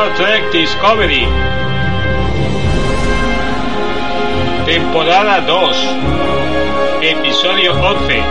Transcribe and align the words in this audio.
Star 0.00 0.16
Trek 0.16 0.50
Discovery. 0.50 1.26
Temporada 4.64 5.42
2. 5.42 5.76
Episodio 7.02 7.72
11. 7.74 8.22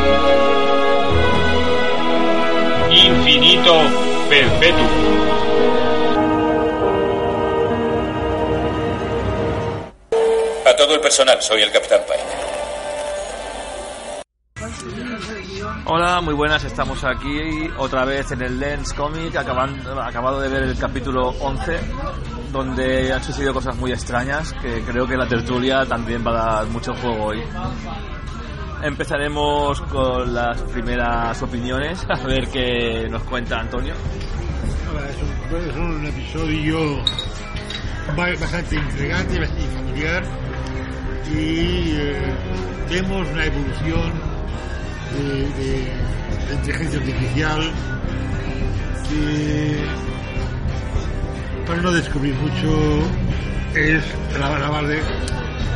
Infinito 2.89 3.75
Perpetuo. 4.27 4.87
A 10.65 10.75
todo 10.75 10.95
el 10.95 11.01
personal, 11.01 11.39
soy 11.39 11.61
el 11.61 11.71
Capitán 11.71 12.01
Pike. 12.07 12.28
Hola, 15.85 16.21
muy 16.21 16.33
buenas, 16.33 16.63
estamos 16.63 17.03
aquí 17.03 17.69
otra 17.77 18.05
vez 18.05 18.31
en 18.31 18.41
el 18.43 18.59
Lens 18.59 18.93
Comic, 18.93 19.35
acabando, 19.35 19.99
acabado 20.01 20.39
de 20.39 20.49
ver 20.49 20.63
el 20.63 20.77
capítulo 20.77 21.29
11, 21.39 21.79
donde 22.51 23.11
han 23.11 23.23
sucedido 23.23 23.53
cosas 23.53 23.75
muy 23.77 23.91
extrañas, 23.91 24.53
que 24.61 24.81
creo 24.81 25.07
que 25.07 25.15
la 25.17 25.27
tertulia 25.27 25.85
también 25.85 26.23
va 26.25 26.31
a 26.31 26.55
dar 26.57 26.67
mucho 26.67 26.93
juego 26.95 27.25
hoy. 27.25 27.41
Empezaremos 28.83 29.81
con 29.83 30.33
las 30.33 30.61
primeras 30.63 31.41
opiniones, 31.41 32.05
a 32.09 32.23
ver 32.25 32.47
qué 32.49 33.07
nos 33.09 33.23
cuenta 33.23 33.59
Antonio. 33.59 33.93
Es 33.95 35.51
un, 35.51 35.69
es 35.69 35.75
un 35.75 36.05
episodio 36.05 36.97
ba- 38.15 38.29
bastante 38.39 38.75
intrigante, 38.75 39.39
bastante 39.39 39.67
familiar 39.75 40.23
y 41.31 41.91
eh, 41.95 42.35
vemos 42.89 43.27
una 43.29 43.45
evolución 43.45 44.28
de, 45.13 45.47
de 45.63 45.93
la 46.49 46.53
inteligencia 46.55 46.99
artificial 46.99 47.71
que 49.09 49.77
para 51.65 51.81
no 51.81 51.91
descubrir 51.91 52.33
mucho 52.35 53.01
es 53.75 54.03
la, 54.39 54.57
la 54.59 54.69
base, 54.69 54.99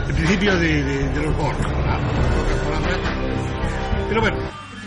el 0.07 0.13
principio 0.15 0.55
de, 0.57 0.83
de- 0.83 1.09
de 1.09 1.21
los 1.23 1.35
Borg. 1.37 1.57
Pero 4.09 4.21
bueno, 4.21 4.37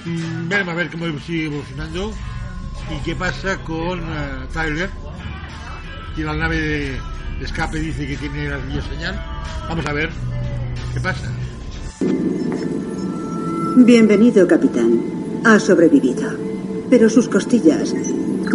mm, 0.04 0.48
veremos 0.48 0.72
a 0.74 0.76
ver 0.76 0.90
cómo 0.90 1.06
sigue 1.20 1.46
evolucionando 1.46 2.12
y 2.90 3.02
qué 3.04 3.14
pasa 3.16 3.56
con 3.58 4.00
eh, 4.00 4.46
Tyler, 4.52 4.90
que 6.14 6.22
la 6.22 6.34
nave 6.34 6.60
de, 6.60 7.00
de 7.38 7.44
escape 7.44 7.78
dice 7.78 8.06
que 8.06 8.16
tiene 8.16 8.48
la 8.48 8.58
señal. 8.82 9.20
Vamos 9.68 9.86
a 9.86 9.92
ver 9.92 10.10
qué 10.94 11.00
pasa. 11.00 11.30
Bienvenido, 13.78 14.48
capitán. 14.48 15.42
Ha 15.44 15.60
sobrevivido. 15.60 16.32
Pero 16.88 17.10
sus 17.10 17.28
costillas. 17.28 17.94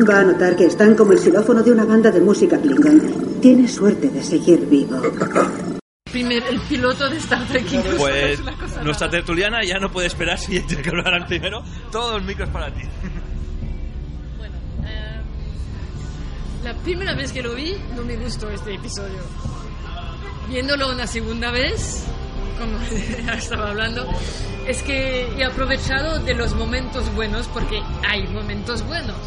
Va 0.10 0.22
a 0.22 0.24
notar 0.24 0.56
que 0.56 0.66
están 0.66 0.96
como 0.96 1.12
el 1.12 1.20
xilófono 1.20 1.62
de 1.62 1.72
una 1.72 1.86
banda 1.86 2.10
de 2.10 2.20
música 2.20 2.58
Klingon. 2.60 3.40
Tiene 3.40 3.68
suerte 3.68 4.10
de 4.10 4.24
seguir 4.24 4.66
vivo. 4.66 5.00
Primer, 6.12 6.44
el 6.50 6.60
piloto 6.62 7.08
de 7.08 7.18
Star 7.18 7.48
Trek 7.48 7.68
Pues 7.98 8.16
es 8.32 8.40
una 8.40 8.58
cosa 8.58 8.82
nuestra 8.82 9.12
tertuliana 9.12 9.64
ya 9.64 9.78
no 9.78 9.92
puede 9.92 10.08
esperar 10.08 10.40
si 10.40 10.60
tiene 10.62 10.82
que 10.82 10.90
hablar 10.90 11.28
primero. 11.28 11.62
Todos 11.92 12.14
los 12.14 12.24
micros 12.24 12.50
para 12.50 12.74
ti. 12.74 12.82
Bueno, 14.40 14.56
eh, 14.86 15.22
la 16.64 16.74
primera 16.78 17.14
vez 17.14 17.32
que 17.32 17.44
lo 17.44 17.54
vi 17.54 17.76
no 17.96 18.04
me 18.04 18.18
gustó 18.18 18.50
este 18.50 18.74
episodio. 18.74 19.20
Viéndolo 20.50 20.92
una 20.92 21.06
segunda 21.06 21.52
vez, 21.52 22.08
como 22.60 22.78
ya 23.26 23.34
estaba 23.38 23.70
hablando, 23.70 24.08
es 24.68 24.82
que 24.84 25.28
he 25.38 25.44
aprovechado 25.44 26.20
de 26.20 26.34
los 26.34 26.54
momentos 26.56 27.14
buenos 27.16 27.48
porque 27.48 27.82
hay 28.08 28.28
momentos 28.28 28.86
buenos. 28.88 29.18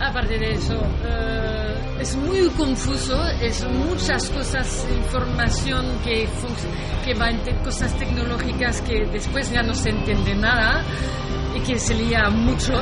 Aparte 0.00 0.36
de 0.36 0.54
eso, 0.54 0.74
eh, 1.04 1.62
es 2.00 2.16
muy 2.16 2.48
confuso, 2.50 3.24
es 3.40 3.64
muchas 3.68 4.28
cosas, 4.30 4.84
información 4.90 5.86
que, 6.02 6.28
que 7.04 7.14
va 7.14 7.30
entre 7.30 7.56
cosas 7.62 7.96
tecnológicas 7.96 8.80
que 8.82 9.04
después 9.12 9.52
ya 9.52 9.62
no 9.62 9.74
se 9.74 9.90
entiende 9.90 10.34
nada 10.34 10.82
y 11.54 11.60
que 11.60 11.78
se 11.78 11.94
lía 11.94 12.28
mucho. 12.30 12.72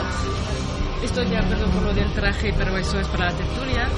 Estoy 1.03 1.27
de 1.27 1.37
acuerdo 1.37 1.67
con 1.71 1.85
lo 1.85 1.93
del 1.93 2.11
traje, 2.13 2.55
pero 2.57 2.77
eso 2.79 2.99
es 2.99 3.09
para 3.09 3.31
la 3.31 3.37
tertulia. 3.37 3.89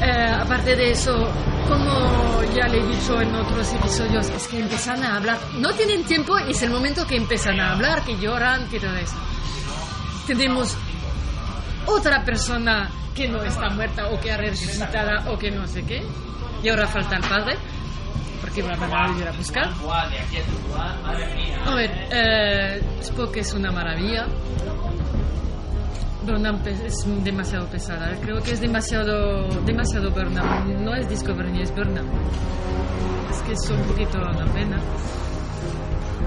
Eh, 0.00 0.36
aparte 0.40 0.76
de 0.76 0.90
eso, 0.90 1.28
como 1.72 2.42
ya 2.54 2.68
le 2.68 2.80
he 2.80 2.86
dicho 2.86 3.20
en 3.20 3.34
otros 3.34 3.72
episodios, 3.72 4.28
es 4.28 4.48
que 4.48 4.60
empiezan 4.60 5.02
a 5.02 5.16
hablar. 5.16 5.38
No 5.58 5.72
tienen 5.72 6.04
tiempo 6.04 6.38
y 6.38 6.50
es 6.50 6.62
el 6.62 6.70
momento 6.70 7.06
que 7.06 7.16
empiezan 7.16 7.58
a 7.60 7.72
hablar, 7.72 8.04
que 8.04 8.16
lloran, 8.18 8.68
que 8.68 8.78
todo 8.78 8.94
eso. 8.96 9.16
Tenemos 10.26 10.76
otra 11.86 12.24
persona 12.24 12.90
que 13.14 13.26
no 13.28 13.42
está 13.42 13.70
muerta 13.70 14.08
o 14.08 14.20
que 14.20 14.32
ha 14.32 14.36
resucitada 14.36 15.30
o 15.30 15.38
que 15.38 15.50
no 15.50 15.66
sé 15.66 15.82
qué. 15.84 16.02
Y 16.62 16.68
ahora 16.68 16.86
falta 16.86 17.16
el 17.16 17.22
padre, 17.22 17.56
porque 18.40 18.62
van 18.62 18.82
a 18.82 19.18
ir 19.18 19.28
a 19.28 19.32
buscar. 19.32 19.72
A 21.66 21.74
ver, 21.74 22.08
eh, 22.12 22.82
Spock 23.00 23.36
es 23.36 23.52
una 23.54 23.72
maravilla. 23.72 24.26
Burnham 26.26 26.60
es 26.66 27.04
demasiado 27.24 27.66
pesada. 27.66 28.12
Creo 28.22 28.42
que 28.42 28.52
es 28.52 28.60
demasiado, 28.60 29.48
demasiado 29.64 30.10
Burnham. 30.10 30.84
No 30.84 30.94
es 30.94 31.08
Discovery 31.08 31.52
ni 31.52 31.62
es 31.62 31.74
Burnham. 31.74 32.06
Es 33.30 33.42
que 33.42 33.52
es 33.52 33.70
un 33.70 33.82
poquito 33.82 34.18
una 34.18 34.44
pena. 34.52 34.78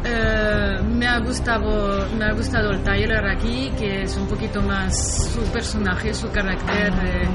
Eh, 0.07 0.79
me 0.83 1.07
ha 1.07 1.17
gustado 1.19 2.06
me 2.16 2.25
ha 2.25 2.33
gustado 2.33 2.69
el 2.72 2.83
Tyler 2.83 3.25
aquí 3.25 3.72
que 3.75 4.03
es 4.03 4.16
un 4.17 4.28
poquito 4.28 4.61
más 4.61 5.31
su 5.33 5.41
personaje 5.51 6.13
su 6.13 6.29
carácter 6.29 6.94
eh, 6.94 7.27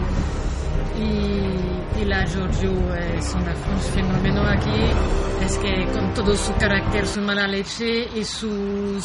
y, 1.00 2.00
y 2.00 2.04
la 2.04 2.24
Giorgio 2.26 2.70
es 2.94 3.34
una- 3.34 3.54
un 3.72 3.80
fenómeno 3.92 4.42
aquí 4.42 4.84
es 5.44 5.58
que 5.58 5.84
con 5.92 6.14
todo 6.14 6.36
su 6.36 6.54
carácter 6.58 7.08
su 7.08 7.20
mala 7.22 7.48
leche 7.48 8.08
y 8.14 8.22
su 8.22 9.00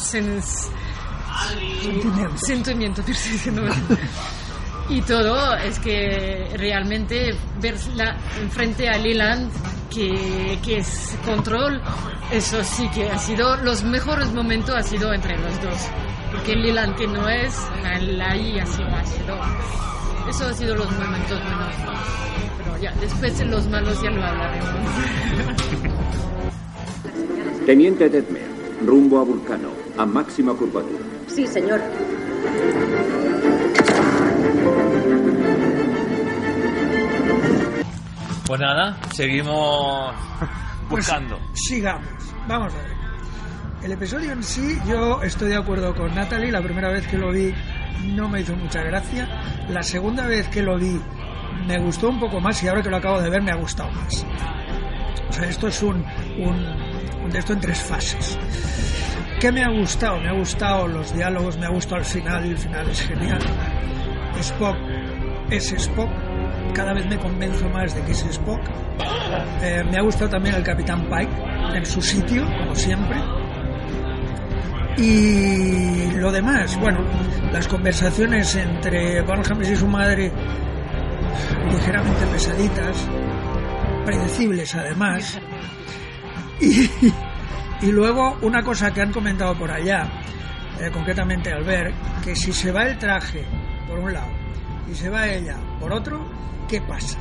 sentimiento 2.36 3.02
sentimiento 3.02 3.02
y 4.88 5.00
todo 5.02 5.56
es 5.56 5.78
que 5.78 6.48
realmente 6.56 7.34
verla 7.60 8.16
enfrente 8.40 8.88
a 8.88 8.98
Leland 8.98 9.50
que, 9.90 10.58
que 10.62 10.78
es 10.78 11.16
control 11.24 11.80
eso 12.32 12.62
sí 12.64 12.88
que 12.88 13.08
ha 13.08 13.18
sido 13.18 13.56
los 13.58 13.84
mejores 13.84 14.32
momentos 14.32 14.74
ha 14.74 14.82
sido 14.82 15.12
entre 15.12 15.38
los 15.38 15.62
dos. 15.62 15.88
Porque 16.32 16.56
Leland 16.56 16.96
que 16.96 17.06
no 17.06 17.28
es 17.28 17.56
la 18.00 18.30
ahí 18.30 18.58
ha 18.58 18.66
sido, 18.66 18.88
ha 18.88 19.04
sido. 19.04 19.38
Eso 20.28 20.46
ha 20.46 20.52
sido 20.52 20.74
los 20.74 20.90
momentos 20.90 21.40
buenos. 21.40 21.74
Pero 22.58 22.78
ya 22.78 22.92
después 23.00 23.40
en 23.40 23.50
los 23.52 23.68
malos 23.68 24.02
ya 24.02 24.10
lo 24.10 24.24
hablaremos. 24.24 24.90
Teniente 27.64 28.08
Detmer, 28.08 28.48
rumbo 28.84 29.20
a 29.20 29.22
Vulcano, 29.22 29.68
a 29.96 30.04
máxima 30.04 30.52
curvatura. 30.52 31.15
Sí, 31.36 31.46
señor. 31.46 31.82
Pues 38.46 38.60
nada, 38.60 38.96
seguimos 39.12 40.14
Pues 40.88 41.06
buscando. 41.06 41.38
sigamos. 41.54 42.06
Vamos 42.46 42.72
a 42.72 42.76
ver. 42.76 42.96
El 43.82 43.92
episodio 43.92 44.32
en 44.32 44.42
sí, 44.42 44.78
yo 44.86 45.22
estoy 45.22 45.48
de 45.50 45.56
acuerdo 45.56 45.94
con 45.94 46.14
Natalie. 46.14 46.50
La 46.52 46.62
primera 46.62 46.88
vez 46.88 47.06
que 47.06 47.18
lo 47.18 47.32
vi 47.32 47.52
no 48.04 48.28
me 48.28 48.40
hizo 48.40 48.54
mucha 48.56 48.82
gracia. 48.82 49.28
La 49.68 49.82
segunda 49.82 50.26
vez 50.26 50.48
que 50.48 50.62
lo 50.62 50.78
vi 50.78 51.00
me 51.66 51.78
gustó 51.78 52.08
un 52.08 52.20
poco 52.20 52.40
más 52.40 52.62
y 52.62 52.68
ahora 52.68 52.82
que 52.82 52.90
lo 52.90 52.96
acabo 52.96 53.20
de 53.20 53.30
ver 53.30 53.42
me 53.42 53.50
ha 53.50 53.56
gustado 53.56 53.90
más. 53.90 54.24
O 55.28 55.32
sea, 55.32 55.48
esto 55.48 55.66
es 55.68 55.82
un, 55.82 56.04
un, 56.38 56.66
un 57.24 57.30
de 57.30 57.38
esto 57.40 57.52
en 57.52 57.60
tres 57.60 57.80
fases. 57.82 58.38
¿Qué 59.46 59.52
me 59.52 59.62
ha 59.62 59.68
gustado? 59.68 60.18
Me 60.18 60.28
ha 60.28 60.32
gustado 60.32 60.88
los 60.88 61.14
diálogos, 61.14 61.56
me 61.56 61.66
ha 61.66 61.68
gustado 61.68 61.98
el 61.98 62.04
final, 62.04 62.44
el 62.46 62.58
final 62.58 62.90
es 62.90 63.00
genial. 63.00 63.38
Spock 64.40 64.76
es 65.50 65.70
Spock, 65.70 66.10
cada 66.74 66.92
vez 66.92 67.06
me 67.06 67.16
convenzo 67.16 67.68
más 67.68 67.94
de 67.94 68.02
que 68.02 68.10
es 68.10 68.24
Spock. 68.24 68.60
Eh, 69.62 69.84
me 69.88 69.98
ha 69.98 70.02
gustado 70.02 70.30
también 70.30 70.56
el 70.56 70.64
Capitán 70.64 71.08
Pike 71.08 71.76
en 71.76 71.86
su 71.86 72.02
sitio, 72.02 72.44
como 72.44 72.74
siempre. 72.74 73.18
Y 74.96 76.10
lo 76.16 76.32
demás, 76.32 76.76
bueno, 76.80 77.04
las 77.52 77.68
conversaciones 77.68 78.56
entre 78.56 79.22
Bonham 79.22 79.62
y 79.62 79.76
su 79.76 79.86
madre, 79.86 80.32
ligeramente 81.70 82.26
pesaditas, 82.32 83.08
predecibles 84.04 84.74
además. 84.74 85.38
Y, 86.60 86.90
y 87.82 87.92
luego 87.92 88.36
una 88.42 88.62
cosa 88.62 88.92
que 88.92 89.02
han 89.02 89.12
comentado 89.12 89.54
por 89.56 89.70
allá, 89.70 90.08
eh, 90.80 90.90
concretamente 90.90 91.52
Albert, 91.52 91.94
que 92.22 92.34
si 92.34 92.52
se 92.52 92.72
va 92.72 92.84
el 92.84 92.98
traje 92.98 93.44
por 93.88 93.98
un 93.98 94.12
lado 94.12 94.30
y 94.90 94.94
se 94.94 95.08
va 95.08 95.28
ella 95.28 95.56
por 95.80 95.92
otro, 95.92 96.26
¿qué 96.68 96.80
pasa? 96.80 97.18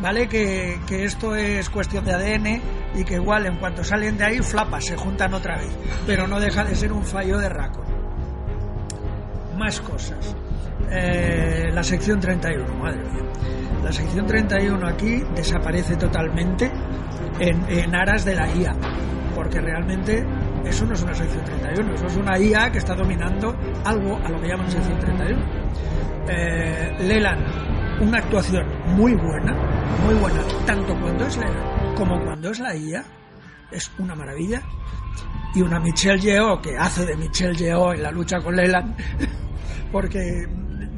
¿Vale? 0.00 0.28
Que, 0.28 0.80
que 0.86 1.04
esto 1.04 1.36
es 1.36 1.68
cuestión 1.68 2.04
de 2.04 2.12
ADN 2.12 2.62
y 2.94 3.04
que 3.04 3.14
igual 3.14 3.46
en 3.46 3.56
cuanto 3.56 3.84
salen 3.84 4.16
de 4.16 4.24
ahí, 4.24 4.38
flapas, 4.40 4.84
se 4.86 4.96
juntan 4.96 5.34
otra 5.34 5.58
vez. 5.58 5.76
Pero 6.06 6.26
no 6.26 6.40
deja 6.40 6.64
de 6.64 6.74
ser 6.74 6.92
un 6.92 7.04
fallo 7.04 7.38
de 7.38 7.48
Racco. 7.48 7.84
Más 9.58 9.80
cosas. 9.80 10.34
Eh, 10.90 11.70
la 11.72 11.82
sección 11.82 12.18
31, 12.18 12.74
madre 12.76 13.02
mía. 13.10 13.22
La 13.84 13.92
sección 13.92 14.26
31 14.26 14.86
aquí 14.86 15.22
desaparece 15.34 15.96
totalmente 15.96 16.70
en, 17.38 17.64
en 17.68 17.94
aras 17.94 18.24
de 18.24 18.34
la 18.34 18.48
IA, 18.48 18.74
porque 19.40 19.58
realmente 19.58 20.22
eso 20.66 20.84
no 20.84 20.92
es 20.92 21.02
una 21.02 21.14
sección 21.14 21.42
31, 21.42 21.94
eso 21.94 22.06
es 22.08 22.16
una 22.18 22.38
IA 22.38 22.70
que 22.70 22.76
está 22.76 22.94
dominando 22.94 23.56
algo 23.86 24.18
a 24.22 24.28
lo 24.28 24.38
que 24.38 24.48
llaman 24.48 24.70
sección 24.70 24.98
31. 24.98 25.40
Eh, 26.28 26.94
Leland, 27.00 28.02
una 28.02 28.18
actuación 28.18 28.66
muy 28.88 29.14
buena, 29.14 29.54
muy 30.04 30.14
buena, 30.16 30.42
tanto 30.66 30.94
cuando 31.00 31.24
es 31.24 31.38
Leland 31.38 31.94
como 31.96 32.22
cuando 32.22 32.50
es 32.50 32.60
la 32.60 32.76
IA, 32.76 33.02
es 33.70 33.90
una 33.98 34.14
maravilla. 34.14 34.62
Y 35.54 35.62
una 35.62 35.80
Michelle 35.80 36.20
Yeoh 36.20 36.60
que 36.60 36.76
hace 36.76 37.06
de 37.06 37.16
Michelle 37.16 37.54
Yeoh 37.54 37.94
en 37.94 38.02
la 38.02 38.10
lucha 38.10 38.40
con 38.40 38.54
Leland, 38.54 38.94
porque 39.90 40.46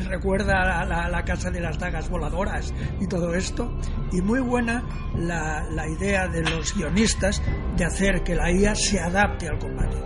recuerda 0.03 0.85
la, 0.85 1.25
casa 1.25 1.51
de 1.51 1.61
las 1.61 1.79
dagas 1.79 2.09
voladoras 2.09 2.73
y 3.01 3.07
todo 3.07 3.35
esto. 3.35 3.73
Y 4.13 4.21
muy 4.21 4.41
buena 4.41 4.83
la, 5.17 5.89
idea 5.89 6.29
de 6.29 6.43
los 6.43 6.75
guionistas 6.75 7.43
de 7.77 7.85
hacer 7.85 8.23
que 8.23 8.35
la 8.35 8.51
IA 8.51 8.75
se 8.75 9.01
adapte 9.01 9.49
al 9.49 9.59
combate. 9.59 9.97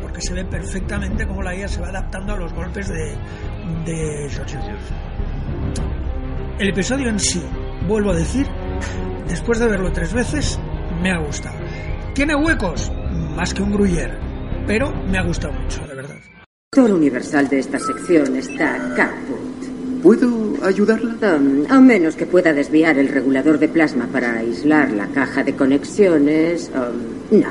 Porque 0.00 0.20
se 0.22 0.34
ve 0.34 0.44
perfectamente 0.44 1.26
cómo 1.26 1.42
la 1.42 1.54
IA 1.54 1.68
se 1.68 1.80
va 1.80 1.88
adaptando 1.88 2.34
a 2.34 2.36
los 2.36 2.52
golpes 2.52 2.88
de, 2.88 3.16
de 3.84 4.28
El 6.58 6.68
episodio 6.68 7.08
en 7.08 7.18
sí, 7.18 7.42
vuelvo 7.86 8.10
a 8.10 8.16
decir, 8.16 8.46
después 9.28 9.58
de 9.58 9.68
verlo 9.68 9.92
tres 9.92 10.12
veces, 10.12 10.58
me 11.02 11.10
ha 11.10 11.18
gustado. 11.18 11.58
¿Tiene 12.14 12.34
huecos? 12.34 12.92
Más 13.36 13.54
que 13.54 13.62
un 13.62 13.72
gruyer, 13.72 14.18
pero 14.66 14.92
me 15.06 15.18
ha 15.18 15.22
gustado 15.22 15.54
mucho, 15.54 15.80
El 16.80 16.86
actor 16.86 16.98
universal 16.98 17.46
de 17.46 17.58
esta 17.58 17.78
sección 17.78 18.36
está 18.36 18.94
caput. 18.96 20.02
¿Puedo 20.02 20.56
ayudarla? 20.64 21.36
Um, 21.36 21.66
a 21.68 21.78
menos 21.78 22.16
que 22.16 22.24
pueda 22.24 22.54
desviar 22.54 22.96
el 22.98 23.08
regulador 23.08 23.58
de 23.58 23.68
plasma 23.68 24.08
para 24.10 24.38
aislar 24.38 24.90
la 24.92 25.06
caja 25.08 25.44
de 25.44 25.54
conexiones. 25.54 26.70
Um, 26.74 27.38
no. 27.38 27.50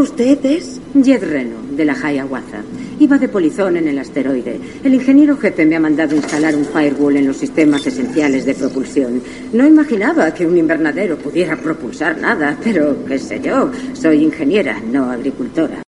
¿Usted 0.00 0.38
es? 0.44 0.80
Jed 1.02 1.24
Reno, 1.24 1.56
de 1.72 1.84
la 1.84 1.94
Hiawatha. 1.94 2.62
Iba 3.00 3.18
de 3.18 3.28
polizón 3.28 3.76
en 3.76 3.88
el 3.88 3.98
asteroide. 3.98 4.60
El 4.84 4.94
ingeniero 4.94 5.36
jefe 5.36 5.66
me 5.66 5.74
ha 5.74 5.80
mandado 5.80 6.14
instalar 6.14 6.54
un 6.54 6.64
firewall 6.64 7.16
en 7.16 7.26
los 7.26 7.38
sistemas 7.38 7.84
esenciales 7.88 8.46
de 8.46 8.54
propulsión. 8.54 9.20
No 9.52 9.66
imaginaba 9.66 10.32
que 10.32 10.46
un 10.46 10.56
invernadero 10.56 11.18
pudiera 11.18 11.56
propulsar 11.56 12.16
nada, 12.18 12.56
pero 12.62 13.04
qué 13.04 13.18
sé 13.18 13.40
yo. 13.40 13.72
Soy 13.94 14.22
ingeniera, 14.22 14.80
no 14.80 15.10
agricultora. 15.10 15.82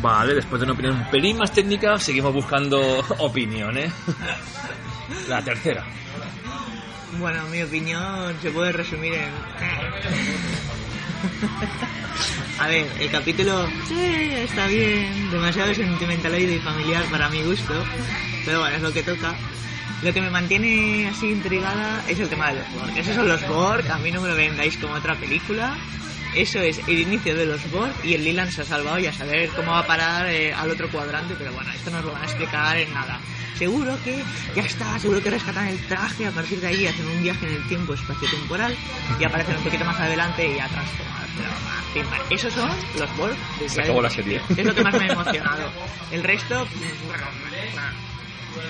Vale, 0.00 0.34
después 0.34 0.60
de 0.60 0.64
una 0.64 0.74
opinión 0.74 0.96
un 0.96 1.10
pelín 1.10 1.38
más 1.38 1.52
técnica, 1.52 1.98
seguimos 1.98 2.32
buscando 2.32 2.78
opiniones. 3.18 3.92
La 5.28 5.42
tercera. 5.42 5.84
Bueno, 7.18 7.42
mi 7.48 7.62
opinión 7.62 8.36
se 8.40 8.50
puede 8.50 8.72
resumir 8.72 9.14
en... 9.14 9.30
A 12.60 12.66
ver, 12.66 12.86
el 12.98 13.10
capítulo 13.10 13.68
sí, 13.86 13.98
está 13.98 14.66
bien, 14.66 15.30
demasiado 15.30 15.72
sentimental 15.74 16.36
y 16.38 16.58
familiar 16.58 17.04
para 17.10 17.28
mi 17.28 17.42
gusto, 17.42 17.72
pero 18.44 18.60
bueno, 18.60 18.76
es 18.76 18.82
lo 18.82 18.92
que 18.92 19.04
toca. 19.04 19.34
Lo 20.02 20.12
que 20.12 20.20
me 20.20 20.30
mantiene 20.30 21.08
así 21.08 21.28
intrigada 21.28 22.02
es 22.08 22.18
el 22.18 22.28
tema 22.28 22.52
de 22.52 22.60
los 22.60 22.74
Borg. 22.74 22.98
Esos 22.98 23.14
son 23.14 23.28
los 23.28 23.48
Borg, 23.48 23.88
a 23.90 23.98
mí 23.98 24.10
no 24.10 24.20
me 24.20 24.28
lo 24.28 24.34
vendáis 24.34 24.76
como 24.76 24.94
otra 24.94 25.14
película. 25.14 25.76
Eso 26.34 26.60
es 26.60 26.78
el 26.86 26.98
inicio 27.00 27.34
de 27.34 27.46
los 27.46 27.70
Borg 27.70 27.92
y 28.04 28.14
el 28.14 28.24
Leland 28.24 28.50
se 28.50 28.62
ha 28.62 28.64
salvado 28.64 28.98
y 28.98 29.06
a 29.06 29.12
saber 29.12 29.48
cómo 29.50 29.72
va 29.72 29.80
a 29.80 29.86
parar 29.86 30.26
eh, 30.26 30.52
al 30.52 30.70
otro 30.70 30.88
cuadrante, 30.90 31.34
pero 31.36 31.52
bueno, 31.52 31.70
esto 31.72 31.90
nos 31.90 32.04
lo 32.04 32.12
van 32.12 32.22
a 32.22 32.24
explicar 32.26 32.76
en 32.76 32.92
nada. 32.92 33.18
Seguro 33.58 33.98
que 34.04 34.22
ya 34.54 34.62
está, 34.62 34.98
seguro 35.00 35.20
que 35.20 35.30
rescatan 35.30 35.66
el 35.66 35.78
traje, 35.86 36.26
a 36.26 36.30
partir 36.30 36.60
de 36.60 36.68
ahí 36.68 36.86
hacen 36.86 37.06
un 37.08 37.22
viaje 37.22 37.46
en 37.46 37.54
el 37.54 37.66
tiempo 37.66 37.94
espacio-temporal 37.94 38.76
y 39.18 39.24
aparecen 39.24 39.56
un 39.56 39.64
poquito 39.64 39.84
más 39.84 39.98
adelante 39.98 40.46
y 40.46 40.56
ya 40.56 40.68
transformados. 40.68 41.28
Pero, 41.92 42.04
en 42.04 42.12
fin. 42.12 42.22
Esos 42.30 42.52
son 42.52 42.70
los 42.98 43.16
Borg. 43.16 43.36
Se 43.66 43.82
acabó 43.82 44.02
la 44.02 44.10
serie. 44.10 44.40
Es 44.56 44.64
lo 44.64 44.74
que 44.74 44.82
más 44.82 44.94
me 44.94 45.04
ha 45.08 45.12
emocionado. 45.12 45.70
El 46.12 46.22
resto, 46.22 46.66
bueno, 47.06 47.24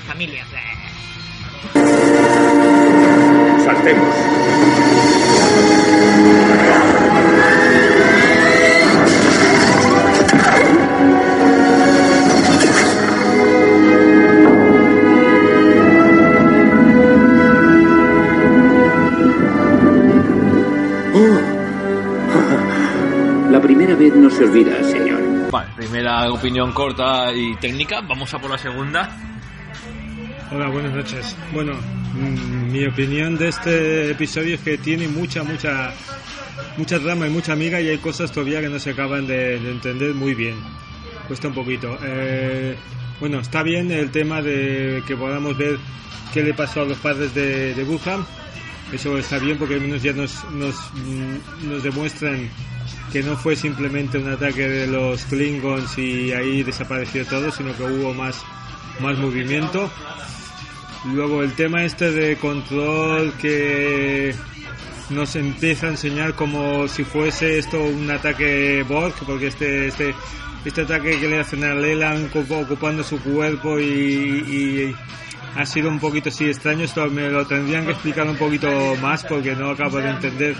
familia. 0.06 0.46
Saltemos. 3.64 4.14
Vez 24.10 24.16
no 24.16 24.30
se 24.30 24.44
olvida, 24.44 24.82
señor. 24.84 25.50
Vale, 25.50 25.68
primera 25.76 26.32
opinión 26.32 26.72
corta 26.72 27.30
y 27.34 27.54
técnica. 27.56 28.00
Vamos 28.00 28.32
a 28.32 28.38
por 28.38 28.50
la 28.50 28.56
segunda. 28.56 29.14
Hola, 30.50 30.68
buenas 30.68 30.94
noches. 30.94 31.36
Bueno, 31.52 31.74
mm, 32.14 32.72
mi 32.72 32.86
opinión 32.86 33.36
de 33.36 33.48
este 33.48 34.10
episodio 34.12 34.54
es 34.54 34.62
que 34.62 34.78
tiene 34.78 35.08
mucha, 35.08 35.42
mucha, 35.44 35.92
mucha 36.78 36.98
trama 36.98 37.26
y 37.26 37.30
mucha 37.30 37.52
amiga 37.52 37.82
y 37.82 37.88
hay 37.88 37.98
cosas 37.98 38.32
todavía 38.32 38.62
que 38.62 38.70
no 38.70 38.78
se 38.78 38.90
acaban 38.90 39.26
de, 39.26 39.60
de 39.60 39.70
entender 39.72 40.14
muy 40.14 40.34
bien. 40.34 40.56
Cuesta 41.26 41.48
un 41.48 41.54
poquito. 41.54 41.98
Eh, 42.02 42.76
bueno, 43.20 43.40
está 43.40 43.62
bien 43.62 43.90
el 43.90 44.10
tema 44.10 44.40
de 44.40 45.02
que 45.06 45.16
podamos 45.16 45.58
ver 45.58 45.78
qué 46.32 46.42
le 46.42 46.54
pasó 46.54 46.80
a 46.80 46.84
los 46.86 46.96
padres 46.96 47.34
de, 47.34 47.74
de 47.74 47.84
Bucham. 47.84 48.24
Eso 48.90 49.18
está 49.18 49.38
bien 49.38 49.58
porque 49.58 49.74
al 49.74 49.82
menos 49.82 50.02
ya 50.02 50.14
nos, 50.14 50.50
nos, 50.52 50.76
mm, 50.94 51.68
nos 51.68 51.82
demuestran 51.82 52.48
que 53.12 53.22
no 53.22 53.36
fue 53.36 53.56
simplemente 53.56 54.18
un 54.18 54.28
ataque 54.28 54.68
de 54.68 54.86
los 54.86 55.24
Klingons 55.24 55.96
y 55.98 56.32
ahí 56.32 56.62
desapareció 56.62 57.24
todo, 57.26 57.50
sino 57.50 57.76
que 57.76 57.82
hubo 57.82 58.14
más, 58.14 58.42
más 59.00 59.18
movimiento. 59.18 59.90
Luego 61.12 61.42
el 61.42 61.52
tema 61.52 61.84
este 61.84 62.10
de 62.10 62.36
control 62.36 63.32
que 63.34 64.34
nos 65.10 65.36
empieza 65.36 65.86
a 65.86 65.90
enseñar 65.90 66.34
como 66.34 66.86
si 66.88 67.04
fuese 67.04 67.58
esto 67.58 67.82
un 67.82 68.10
ataque 68.10 68.84
Borg, 68.86 69.14
porque 69.26 69.46
este, 69.46 69.86
este, 69.86 70.14
este 70.64 70.82
ataque 70.82 71.18
que 71.18 71.28
le 71.28 71.40
hacen 71.40 71.64
a 71.64 71.74
Leland 71.74 72.30
ocupando 72.34 73.02
su 73.02 73.18
cuerpo 73.20 73.78
y, 73.78 73.84
y 73.84 74.96
ha 75.54 75.66
sido 75.66 75.88
un 75.88 75.98
poquito 75.98 76.28
así 76.28 76.44
extraño, 76.44 76.84
esto 76.84 77.08
me 77.10 77.28
lo 77.28 77.46
tendrían 77.46 77.84
que 77.84 77.92
explicar 77.92 78.26
un 78.28 78.36
poquito 78.36 78.68
más 79.02 79.24
porque 79.24 79.54
no 79.54 79.70
acabo 79.70 79.98
de 79.98 80.10
entender 80.10 80.54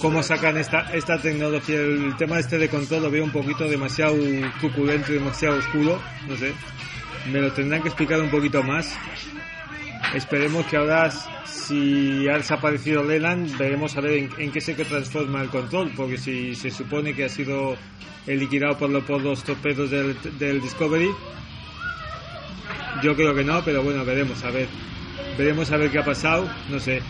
cómo 0.00 0.22
sacan 0.22 0.56
esta, 0.58 0.92
esta 0.92 1.18
tecnología. 1.18 1.76
El 1.76 2.16
tema 2.16 2.38
este 2.38 2.58
de 2.58 2.68
control 2.68 3.04
lo 3.04 3.10
veo 3.10 3.24
un 3.24 3.30
poquito 3.30 3.68
demasiado 3.68 4.16
truculento, 4.60 5.12
demasiado 5.12 5.58
oscuro, 5.58 6.00
no 6.28 6.36
sé. 6.36 6.52
Me 7.30 7.40
lo 7.40 7.52
tendrán 7.52 7.82
que 7.82 7.88
explicar 7.88 8.20
un 8.20 8.30
poquito 8.30 8.62
más. 8.64 8.98
Esperemos 10.14 10.66
que 10.66 10.76
ahora, 10.76 11.10
si 11.46 12.28
ha 12.28 12.36
desaparecido 12.36 13.04
Leland, 13.04 13.56
veremos 13.56 13.96
a 13.96 14.00
ver 14.00 14.12
en, 14.18 14.30
en 14.38 14.50
qué 14.50 14.60
se 14.60 14.74
transforma 14.74 15.40
el 15.40 15.48
control, 15.48 15.92
porque 15.96 16.18
si 16.18 16.54
se 16.56 16.70
supone 16.70 17.14
que 17.14 17.24
ha 17.24 17.28
sido 17.28 17.76
liquidado 18.26 18.76
por, 18.76 18.90
lo, 18.90 19.06
por 19.06 19.22
los 19.22 19.42
torpedos 19.44 19.90
del, 19.90 20.16
del 20.38 20.60
Discovery, 20.60 21.10
yo 23.02 23.14
creo 23.16 23.34
que 23.34 23.44
no, 23.44 23.62
pero 23.64 23.82
bueno, 23.82 24.04
veremos 24.04 24.42
a 24.44 24.50
ver. 24.50 24.68
Veremos 25.36 25.70
a 25.70 25.76
ver 25.76 25.90
qué 25.90 25.98
ha 25.98 26.04
pasado, 26.04 26.48
no 26.70 26.78
sé. 26.78 27.02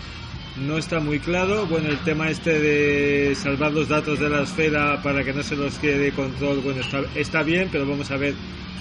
No 0.57 0.77
está 0.79 1.01
muy 1.01 1.19
claro. 1.19 1.67
Bueno, 1.67 1.89
el 1.89 1.99
tema 1.99 2.31
este 2.31 2.61
de 2.61 3.35
salvar 3.35 3.73
los 3.73 3.89
datos 3.89 4.19
de 4.19 4.29
la 4.29 4.43
esfera 4.43 5.01
para 5.03 5.25
que 5.25 5.33
no 5.33 5.43
se 5.43 5.57
los 5.57 5.79
quede 5.79 6.13
control, 6.13 6.61
bueno, 6.61 6.81
está, 6.81 7.03
está 7.15 7.43
bien, 7.43 7.69
pero 7.73 7.87
vamos 7.87 8.11
a 8.11 8.17
ver 8.17 8.35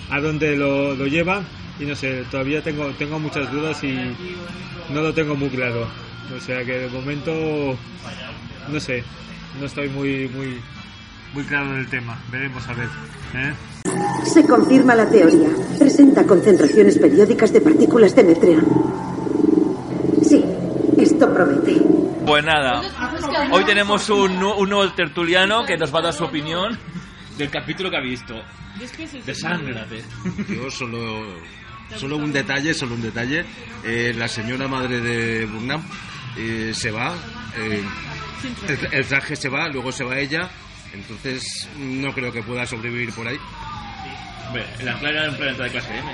a 0.09 0.19
dónde 0.19 0.55
lo, 0.55 0.95
lo 0.95 1.07
lleva. 1.07 1.43
Y 1.79 1.85
no 1.85 1.95
sé, 1.95 2.23
todavía 2.29 2.61
tengo, 2.61 2.87
tengo 2.91 3.19
muchas 3.19 3.51
dudas 3.51 3.83
y 3.83 3.95
no 4.93 5.01
lo 5.01 5.13
tengo 5.13 5.35
muy 5.35 5.49
claro. 5.49 5.87
O 6.35 6.39
sea 6.39 6.63
que 6.63 6.79
de 6.79 6.89
momento, 6.89 7.77
no 8.71 8.79
sé, 8.79 9.03
no 9.59 9.65
estoy 9.65 9.89
muy, 9.89 10.29
muy, 10.29 10.59
muy 11.33 11.43
claro 11.43 11.73
del 11.73 11.87
tema. 11.87 12.19
Veremos 12.31 12.67
a 12.67 12.73
ver. 12.73 12.89
¿eh? 13.35 13.53
Se 14.25 14.45
confirma 14.45 14.95
la 14.95 15.09
teoría. 15.09 15.49
Presenta 15.79 16.25
concentraciones 16.25 16.97
periódicas 16.97 17.51
de 17.53 17.61
partículas 17.61 18.15
de 18.15 18.23
metreón. 18.23 18.65
Sí, 20.27 20.43
esto 20.97 21.33
promete. 21.33 21.81
Pues 22.25 22.45
nada, 22.45 22.81
hoy 23.51 23.65
tenemos 23.65 24.07
un, 24.11 24.43
un 24.43 24.69
nuevo 24.69 24.93
tertuliano 24.93 25.65
que 25.65 25.75
nos 25.75 25.93
va 25.93 25.99
a 25.99 26.03
dar 26.03 26.13
su 26.13 26.23
opinión 26.23 26.77
del 27.37 27.49
capítulo 27.49 27.89
que 27.89 27.97
ha 27.97 28.01
visto. 28.01 28.35
Desángrate. 29.25 30.03
Yo 30.47 30.69
solo, 30.69 31.35
solo 31.97 32.17
un 32.17 32.31
detalle, 32.31 32.75
solo 32.75 32.93
un 32.93 33.01
detalle. 33.01 33.43
Eh, 33.83 34.13
la 34.15 34.27
señora 34.27 34.67
madre 34.67 35.01
de 35.01 35.45
Burnham 35.47 35.81
eh, 36.37 36.71
se 36.75 36.91
va, 36.91 37.15
eh, 37.57 37.83
el, 38.67 38.93
el 38.93 39.05
traje 39.07 39.35
se 39.35 39.49
va, 39.49 39.67
luego 39.69 39.91
se 39.91 40.03
va 40.03 40.19
ella, 40.19 40.47
entonces 40.93 41.67
no 41.77 42.13
creo 42.13 42.31
que 42.31 42.43
pueda 42.43 42.65
sobrevivir 42.65 43.11
por 43.13 43.27
ahí. 43.27 43.37
Hombre, 44.47 44.65
el 44.79 44.87
Ancla 44.89 45.09
era 45.09 45.29
un 45.29 45.37
planeta 45.37 45.63
de 45.63 45.69
clase 45.71 45.97
M. 45.97 46.11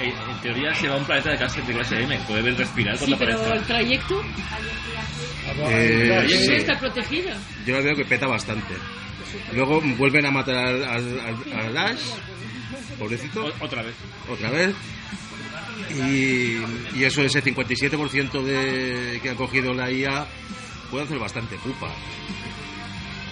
Eh, 0.00 0.12
En 0.30 0.40
teoría 0.40 0.74
se 0.74 0.88
va 0.88 0.96
a 0.96 0.98
un 0.98 1.04
planeta 1.04 1.30
de 1.30 1.36
clase, 1.38 1.62
de 1.62 1.72
clase 1.72 2.02
M, 2.02 2.18
puede 2.26 2.42
ver 2.42 2.56
respirar 2.56 2.98
Sí, 2.98 3.04
cuando 3.14 3.18
pero 3.18 3.54
el 3.54 3.62
trayecto 3.62 4.20
Eh, 5.70 6.26
sí. 6.28 6.52
está 6.54 6.78
protegida. 6.78 7.36
Yo 7.66 7.82
veo 7.82 7.94
que 7.94 8.04
peta 8.04 8.26
bastante. 8.26 8.74
Luego 9.52 9.80
vuelven 9.96 10.26
a 10.26 10.30
matar 10.30 10.56
al, 10.56 10.84
al, 10.84 11.20
al- 11.20 11.58
al 11.66 11.76
Ash, 11.78 12.00
pobrecito. 12.98 13.52
otra 13.60 13.82
vez. 13.82 13.94
Otra 14.28 14.50
vez. 14.50 14.74
Y, 15.90 16.58
y 16.98 17.04
eso, 17.04 17.22
ese 17.22 17.42
57% 17.42 18.42
de, 18.42 19.20
que 19.22 19.30
ha 19.30 19.34
cogido 19.34 19.72
la 19.74 19.90
IA, 19.90 20.26
puede 20.90 21.04
hacer 21.04 21.18
bastante 21.18 21.56
pupa. 21.58 21.88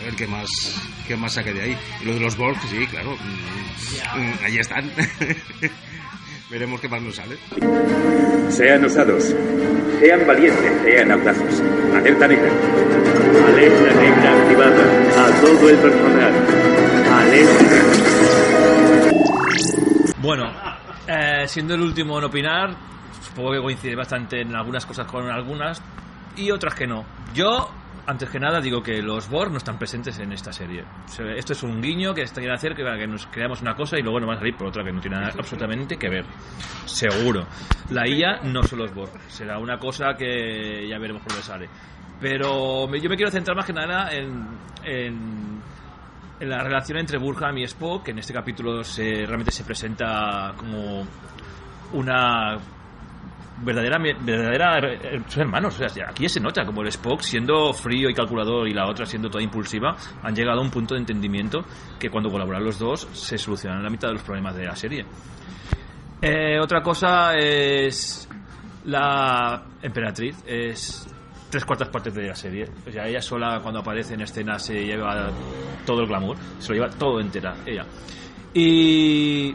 A 0.03 0.07
ver 0.07 0.17
qué 0.17 0.27
más, 0.27 0.49
qué 1.07 1.17
más 1.17 1.33
saque 1.33 1.53
de 1.53 1.63
ahí. 1.63 1.79
Y 2.01 2.07
lo 2.07 2.15
de 2.15 2.21
los 2.21 2.37
Borg, 2.37 2.59
sí, 2.69 2.85
claro. 2.89 3.13
mm, 3.17 4.19
mm, 4.21 4.45
ahí 4.45 4.59
están. 4.59 4.91
Veremos 6.51 6.81
qué 6.81 6.89
más 6.89 7.01
nos 7.01 7.15
sale. 7.15 7.39
Sean 8.51 8.85
osados. 8.85 9.33
Sean 10.01 10.27
valientes. 10.27 10.83
Sean 10.83 11.13
audaces. 11.13 11.63
Alerta 11.95 12.27
negra. 12.27 12.51
Alerta 13.47 13.95
negra 14.01 14.43
activada. 14.43 15.25
A 15.25 15.41
todo 15.41 15.71
el 15.71 15.77
personal. 15.79 16.33
Alerta. 17.13 17.63
Bueno, 20.19 20.53
eh, 21.07 21.45
siendo 21.47 21.75
el 21.75 21.81
último 21.81 22.19
en 22.19 22.25
opinar, 22.25 22.77
supongo 23.23 23.53
que 23.53 23.61
coincide 23.61 23.95
bastante 23.95 24.41
en 24.41 24.55
algunas 24.55 24.85
cosas 24.85 25.07
con 25.07 25.31
algunas 25.31 25.81
y 26.37 26.51
otras 26.51 26.75
que 26.75 26.89
no. 26.89 27.05
Yo, 27.35 27.71
antes 28.07 28.29
que 28.29 28.39
nada, 28.39 28.61
digo 28.61 28.83
que 28.83 29.01
los 29.03 29.29
Borg 29.29 29.51
no 29.51 29.59
están 29.59 29.79
presentes 29.79 30.19
en 30.19 30.33
esta 30.33 30.53
serie. 30.53 30.85
Esto 31.37 31.53
es 31.53 31.63
un 31.63 31.81
guiño 31.81 32.15
que 32.15 32.23
a 32.23 32.55
hacer 32.55 32.75
que, 32.75 32.83
que 32.83 33.07
nos 33.07 33.27
creamos 33.27 33.63
una 33.63 33.75
cosa 33.75 33.99
y 33.99 34.03
luego 34.03 34.21
nos 34.21 34.31
va 34.31 34.35
a 34.35 34.39
salir 34.39 34.57
por 34.57 34.69
otra 34.69 34.85
que 34.85 34.93
no 34.93 35.01
tiene 35.01 35.17
nada 35.17 35.33
absolutamente 35.39 35.97
que 35.97 36.09
ver. 36.09 36.25
Seguro. 36.85 37.47
La 37.91 38.09
IA 38.09 38.41
no 38.45 38.63
son 38.65 38.81
los 38.81 38.95
Borg. 38.95 39.13
Será 39.29 39.59
una 39.59 39.79
cosa 39.79 40.15
que 40.17 40.87
ya 40.89 40.99
veremos 40.99 41.23
por 41.23 41.33
dónde 41.33 41.47
sale. 41.47 41.69
Pero 42.21 42.87
yo 42.95 43.11
me 43.11 43.17
quiero 43.17 43.31
centrar 43.31 43.57
más 43.57 43.67
que 43.67 43.73
nada 43.73 44.13
en, 44.13 44.47
en 44.85 45.63
en 46.43 46.51
la 46.51 46.59
relación 46.59 46.99
entre 46.99 47.19
Burham 47.19 47.57
y 47.59 47.63
Spock, 47.63 48.03
que 48.03 48.11
en 48.11 48.19
este 48.19 48.33
capítulo 48.33 48.83
se, 48.83 49.25
realmente 49.27 49.53
se 49.53 49.63
presenta 49.63 50.53
como 50.57 51.07
una 51.93 52.59
verdadera 53.59 53.99
verdadera 53.99 54.79
eh, 54.79 55.23
son 55.29 55.43
hermanos 55.43 55.79
o 55.79 55.89
sea 55.89 56.09
aquí 56.09 56.29
se 56.29 56.41
nota 56.41 56.65
como 56.65 56.83
el 56.83 56.89
Spock 56.89 57.21
siendo 57.21 57.73
frío 57.73 58.09
y 58.09 58.15
calculador 58.15 58.67
y 58.67 58.73
la 58.73 58.89
otra 58.89 59.07
siendo 59.07 59.29
toda 59.29 59.43
impulsiva 59.43 59.97
han 60.23 60.35
llegado 60.35 60.61
a 60.61 60.63
un 60.63 60.71
punto 60.71 60.95
de 60.95 61.01
entendimiento 61.01 61.65
que 61.99 62.11
cuando 62.11 62.31
colaboran 62.31 62.65
los 62.65 62.79
dos 62.79 63.09
se 63.13 63.39
solucionan 63.39 63.83
la 63.83 63.91
mitad 63.91 64.09
de 64.09 64.15
los 64.15 64.23
problemas 64.23 64.57
de 64.57 64.65
la 64.65 64.77
serie 64.77 65.05
Eh, 66.21 66.59
otra 66.61 66.81
cosa 66.83 67.35
es 67.37 68.29
la 68.85 69.63
emperatriz 69.83 70.37
es 70.47 71.07
tres 71.53 71.67
cuartas 71.67 71.89
partes 71.91 72.15
de 72.15 72.29
la 72.29 72.35
serie. 72.35 72.67
O 72.89 72.91
sea, 72.91 73.07
ella 73.07 73.21
sola 73.21 73.61
cuando 73.63 73.81
aparece 73.81 74.15
en 74.15 74.23
escena 74.23 74.59
se 74.59 74.87
lleva 74.87 75.31
todo 75.85 76.01
el 76.01 76.07
glamour, 76.09 76.37
se 76.59 76.71
lo 76.71 76.75
lleva 76.77 76.91
todo 76.91 77.21
entera, 77.21 77.55
ella. 77.67 77.85
Y 78.55 79.55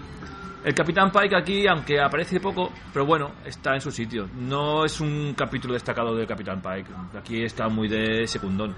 el 0.64 0.74
Capitán 0.74 1.12
Pike 1.12 1.36
aquí, 1.36 1.68
aunque 1.68 2.00
aparece 2.00 2.40
poco, 2.40 2.72
pero 2.92 3.06
bueno, 3.06 3.32
está 3.46 3.74
en 3.74 3.82
su 3.82 3.92
sitio. 3.92 4.28
No 4.36 4.86
es 4.86 5.00
un 5.00 5.34
capítulo 5.36 5.74
destacado 5.74 6.16
del 6.16 6.28
Capitán 6.28 6.62
Pike. 6.62 6.92
Aquí 7.18 7.44
está 7.44 7.70
muy 7.70 7.88
de 7.88 8.28
secundón. 8.28 8.76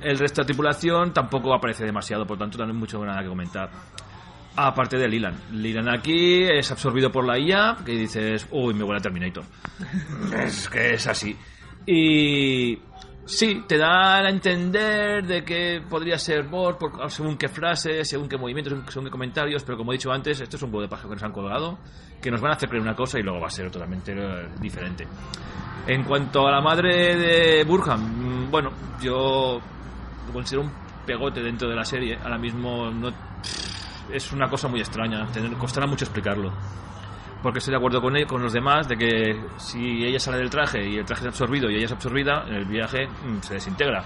El 0.00 0.18
resto 0.18 0.40
de 0.40 0.44
la 0.44 0.46
tripulación 0.46 1.12
tampoco 1.12 1.54
aparece 1.54 1.84
demasiado, 1.84 2.26
por 2.26 2.38
tanto, 2.38 2.58
no 2.58 2.64
hay 2.64 2.72
mucho 2.72 3.04
nada 3.04 3.22
que 3.22 3.28
comentar. 3.28 3.70
Aparte 4.56 4.96
de 4.96 5.08
Lilan. 5.08 5.34
Lilan 5.52 5.88
aquí 5.88 6.42
es 6.42 6.70
absorbido 6.70 7.10
por 7.10 7.24
la 7.24 7.38
IA, 7.38 7.76
que 7.84 7.92
dices, 7.92 8.46
uy, 8.50 8.74
me 8.74 8.84
huele 8.84 8.98
a 8.98 9.02
Terminator. 9.02 9.44
es 10.44 10.68
que 10.68 10.94
es 10.94 11.06
así. 11.06 11.36
Y 11.86 12.78
sí, 13.28 13.64
te 13.68 13.78
da 13.78 14.16
a 14.16 14.28
entender 14.28 15.24
de 15.24 15.44
que 15.44 15.82
podría 15.88 16.18
ser 16.18 16.44
Borg 16.44 16.78
por, 16.78 17.10
según 17.10 17.36
qué 17.36 17.48
frases, 17.48 18.08
según 18.08 18.28
qué 18.28 18.36
movimientos, 18.36 18.72
según 18.88 19.04
qué 19.04 19.10
comentarios, 19.10 19.62
pero 19.62 19.78
como 19.78 19.92
he 19.92 19.96
dicho 19.96 20.10
antes, 20.10 20.40
esto 20.40 20.56
es 20.56 20.62
un 20.62 20.70
huevo 20.70 20.82
de 20.82 20.88
paja 20.88 21.08
que 21.08 21.14
nos 21.14 21.22
han 21.22 21.32
colgado, 21.32 21.78
que 22.20 22.30
nos 22.30 22.40
van 22.40 22.52
a 22.52 22.54
hacer 22.54 22.68
creer 22.68 22.82
una 22.82 22.96
cosa 22.96 23.18
y 23.18 23.22
luego 23.22 23.40
va 23.40 23.46
a 23.46 23.50
ser 23.50 23.70
totalmente 23.70 24.12
eh, 24.16 24.48
diferente. 24.60 25.06
En 25.86 26.04
cuanto 26.04 26.46
a 26.46 26.50
la 26.50 26.60
madre 26.60 27.16
de 27.16 27.64
Burham, 27.64 28.00
mm, 28.46 28.50
bueno, 28.50 28.72
yo 29.00 29.60
lo 30.26 30.32
considero 30.32 30.62
un 30.62 30.72
pegote 31.06 31.42
dentro 31.42 31.68
de 31.68 31.76
la 31.76 31.84
serie. 31.84 32.18
Ahora 32.22 32.38
mismo 32.38 32.90
no, 32.90 33.12
es 34.12 34.32
una 34.32 34.48
cosa 34.48 34.68
muy 34.68 34.80
extraña, 34.80 35.26
costará 35.58 35.86
mucho 35.86 36.04
explicarlo. 36.04 36.52
Porque 37.42 37.58
estoy 37.58 37.72
de 37.72 37.78
acuerdo 37.78 38.00
con, 38.02 38.16
él, 38.16 38.26
con 38.26 38.42
los 38.42 38.52
demás 38.52 38.88
de 38.88 38.96
que 38.96 39.40
si 39.58 40.04
ella 40.04 40.18
sale 40.18 40.38
del 40.38 40.50
traje 40.50 40.84
y 40.84 40.98
el 40.98 41.04
traje 41.04 41.22
es 41.22 41.28
absorbido 41.28 41.70
y 41.70 41.76
ella 41.76 41.86
es 41.86 41.92
absorbida, 41.92 42.44
el 42.48 42.64
viaje 42.64 43.06
mm, 43.06 43.40
se 43.42 43.54
desintegra. 43.54 44.02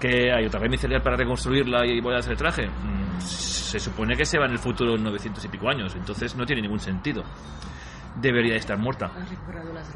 Que 0.00 0.32
hay 0.32 0.46
otra 0.46 0.60
vez 0.60 0.70
micelial 0.70 1.00
para 1.00 1.16
reconstruirla 1.16 1.86
y 1.86 2.00
volver 2.00 2.16
a 2.16 2.20
hacer 2.20 2.32
el 2.32 2.38
traje. 2.38 2.66
Mm, 2.66 3.20
se 3.20 3.78
supone 3.78 4.16
que 4.16 4.24
se 4.24 4.38
va 4.38 4.46
en 4.46 4.52
el 4.52 4.58
futuro 4.58 4.96
900 4.96 5.44
y 5.44 5.48
pico 5.48 5.68
años, 5.68 5.94
entonces 5.94 6.34
no 6.34 6.44
tiene 6.44 6.62
ningún 6.62 6.80
sentido. 6.80 7.22
Debería 8.16 8.56
estar 8.56 8.78
muerta. 8.78 9.10
Las. 9.74 9.90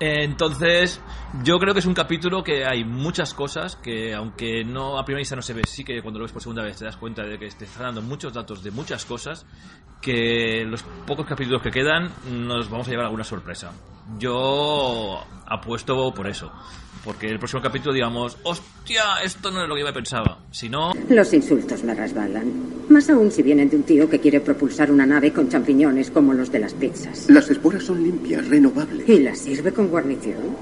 Entonces, 0.00 1.00
yo 1.42 1.58
creo 1.58 1.74
que 1.74 1.80
es 1.80 1.86
un 1.86 1.94
capítulo 1.94 2.44
que 2.44 2.64
hay 2.64 2.84
muchas 2.84 3.34
cosas 3.34 3.76
que, 3.76 4.14
aunque 4.14 4.64
no 4.64 4.98
a 4.98 5.04
primera 5.04 5.20
vista 5.20 5.34
no 5.34 5.42
se 5.42 5.54
ve, 5.54 5.62
sí 5.66 5.84
que 5.84 6.02
cuando 6.02 6.20
lo 6.20 6.24
ves 6.24 6.32
por 6.32 6.42
segunda 6.42 6.62
vez 6.62 6.76
te 6.76 6.84
das 6.84 6.96
cuenta 6.96 7.22
de 7.22 7.38
que 7.38 7.48
te 7.48 7.64
está 7.64 7.84
dando 7.84 8.02
muchos 8.02 8.32
datos 8.32 8.62
de 8.62 8.70
muchas 8.70 9.04
cosas 9.04 9.46
que 10.00 10.64
los 10.64 10.82
pocos 11.06 11.26
capítulos 11.26 11.62
que 11.62 11.70
quedan 11.70 12.10
nos 12.30 12.70
vamos 12.70 12.86
a 12.86 12.90
llevar 12.90 13.06
alguna 13.06 13.24
sorpresa. 13.24 13.72
Yo 14.18 15.20
apuesto 15.46 16.12
por 16.14 16.28
eso. 16.28 16.50
Porque 17.04 17.26
el 17.28 17.38
próximo 17.38 17.62
capítulo 17.62 17.94
digamos, 17.94 18.36
hostia, 18.42 19.02
esto 19.22 19.50
no 19.50 19.62
es 19.62 19.68
lo 19.68 19.74
que 19.74 19.80
yo 19.80 19.86
me 19.86 19.92
pensaba. 19.92 20.38
Si 20.50 20.68
no, 20.68 20.92
Los 21.08 21.32
insultos 21.32 21.82
me 21.84 21.94
resbalan. 21.94 22.52
Más 22.88 23.08
aún 23.08 23.30
si 23.30 23.42
vienen 23.42 23.70
de 23.70 23.76
un 23.76 23.82
tío 23.84 24.10
que 24.10 24.18
quiere 24.18 24.40
propulsar 24.40 24.90
una 24.90 25.06
nave 25.06 25.32
con 25.32 25.48
champiñones 25.48 26.10
como 26.10 26.32
los 26.32 26.50
de 26.50 26.58
las 26.58 26.74
pizzas. 26.74 27.28
Las 27.30 27.50
esporas 27.50 27.84
son 27.84 28.02
limpias, 28.02 28.46
renovables. 28.48 29.08
¿Y 29.08 29.20
las 29.20 29.38
sirve 29.38 29.72
con 29.72 29.88
guarnición? 29.88 30.56